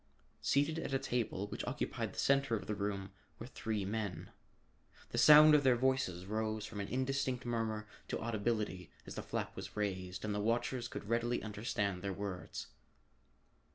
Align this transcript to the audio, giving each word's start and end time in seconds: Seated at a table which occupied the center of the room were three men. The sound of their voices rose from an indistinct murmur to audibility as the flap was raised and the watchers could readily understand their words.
Seated 0.41 0.79
at 0.79 0.95
a 0.95 0.97
table 0.97 1.45
which 1.45 1.63
occupied 1.65 2.11
the 2.11 2.17
center 2.19 2.55
of 2.55 2.65
the 2.65 2.73
room 2.73 3.11
were 3.37 3.45
three 3.45 3.85
men. 3.85 4.31
The 5.09 5.19
sound 5.19 5.53
of 5.53 5.63
their 5.63 5.75
voices 5.75 6.25
rose 6.25 6.65
from 6.65 6.79
an 6.79 6.87
indistinct 6.87 7.45
murmur 7.45 7.87
to 8.07 8.17
audibility 8.19 8.89
as 9.05 9.13
the 9.13 9.21
flap 9.21 9.55
was 9.55 9.77
raised 9.77 10.25
and 10.25 10.33
the 10.33 10.39
watchers 10.39 10.87
could 10.87 11.07
readily 11.07 11.43
understand 11.43 12.01
their 12.01 12.13
words. 12.13 12.65